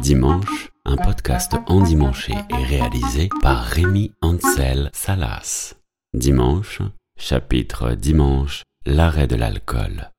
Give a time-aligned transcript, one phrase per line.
[0.00, 5.74] Dimanche, un podcast endimanché est réalisé par Rémi Ansel Salas.
[6.14, 6.82] Dimanche,
[7.18, 10.10] chapitre Dimanche, l'arrêt de l'alcool.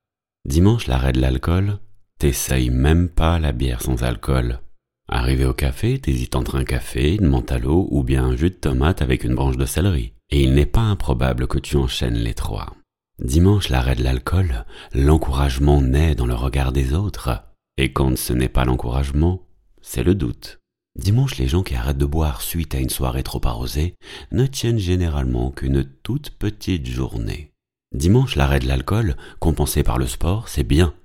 [0.46, 1.80] Dimanche, l'arrêt de l'alcool,
[2.20, 4.60] t'essayes même pas la bière sans alcool.
[5.08, 7.30] Arrivé au café, t'hésites entre un café, une
[7.62, 10.14] l'eau ou bien un jus de tomate avec une branche de céleri.
[10.32, 12.74] Et il n'est pas improbable que tu enchaînes les trois.
[13.20, 17.44] Dimanche, l'arrêt de l'alcool, l'encouragement naît dans le regard des autres.
[17.78, 19.46] Et quand ce n'est pas l'encouragement,
[19.82, 20.60] c'est le doute.
[20.96, 23.96] Dimanche, les gens qui arrêtent de boire suite à une soirée trop arrosée
[24.32, 27.52] ne tiennent généralement qu'une toute petite journée.
[27.94, 30.96] Dimanche, l'arrêt de l'alcool, compensé par le sport, c'est bien.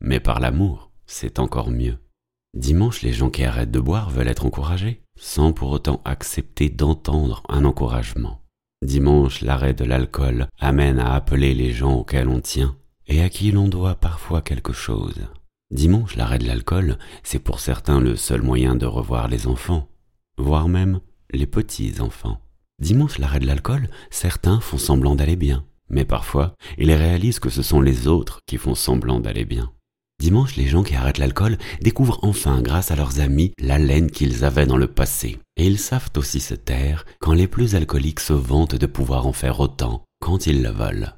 [0.00, 1.98] Mais par l'amour, c'est encore mieux.
[2.54, 7.42] Dimanche, les gens qui arrêtent de boire veulent être encouragés, sans pour autant accepter d'entendre
[7.48, 8.39] un encouragement.
[8.82, 12.76] Dimanche, l'arrêt de l'alcool amène à appeler les gens auxquels on tient
[13.06, 15.26] et à qui l'on doit parfois quelque chose.
[15.70, 19.88] Dimanche, l'arrêt de l'alcool, c'est pour certains le seul moyen de revoir les enfants,
[20.38, 22.40] voire même les petits-enfants.
[22.80, 27.62] Dimanche, l'arrêt de l'alcool, certains font semblant d'aller bien, mais parfois, ils réalisent que ce
[27.62, 29.70] sont les autres qui font semblant d'aller bien.
[30.20, 34.44] Dimanche, les gens qui arrêtent l'alcool découvrent enfin, grâce à leurs amis, la laine qu'ils
[34.44, 35.38] avaient dans le passé.
[35.56, 39.32] Et ils savent aussi se taire quand les plus alcooliques se vantent de pouvoir en
[39.32, 41.14] faire autant quand ils le veulent.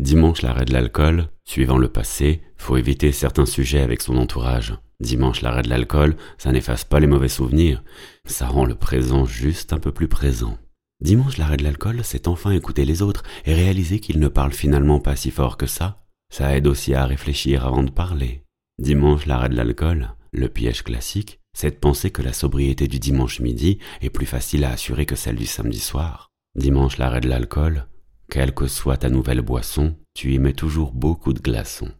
[0.00, 4.74] Dimanche, l'arrêt de l'alcool, suivant le passé, faut éviter certains sujets avec son entourage.
[5.00, 7.82] Dimanche, l'arrêt de l'alcool, ça n'efface pas les mauvais souvenirs,
[8.24, 10.58] ça rend le présent juste un peu plus présent.
[11.00, 15.00] Dimanche, l'arrêt de l'alcool, c'est enfin écouter les autres et réaliser qu'ils ne parlent finalement
[15.00, 16.03] pas si fort que ça.
[16.34, 18.42] Ça aide aussi à réfléchir avant de parler.
[18.80, 23.38] Dimanche, l'arrêt de l'alcool, le piège classique, c'est de penser que la sobriété du dimanche
[23.38, 26.32] midi est plus facile à assurer que celle du samedi soir.
[26.56, 27.86] Dimanche, l'arrêt de l'alcool,
[28.28, 31.92] quelle que soit ta nouvelle boisson, tu y mets toujours beaucoup de glaçons.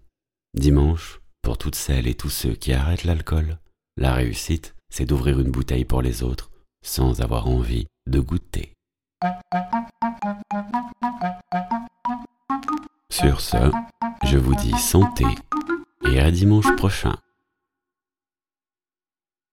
[0.52, 3.60] Dimanche, pour toutes celles et tous ceux qui arrêtent l'alcool,
[3.96, 6.50] la réussite, c'est d'ouvrir une bouteille pour les autres
[6.84, 8.72] sans avoir envie de goûter.
[13.12, 13.70] Sur ce,
[14.24, 15.24] je vous dis santé
[16.10, 17.16] et à dimanche prochain.